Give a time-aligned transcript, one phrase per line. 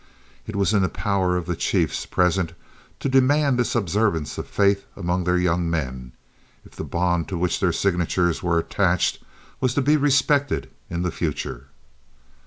[0.47, 2.53] It was in the power of the chiefs present
[3.01, 6.13] to demand this observance of faith among their young men,
[6.65, 9.19] if the bond to which their signatures were attached
[9.59, 11.67] was to be respected in the future.